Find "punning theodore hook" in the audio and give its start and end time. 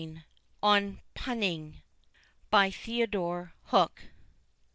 1.13-4.05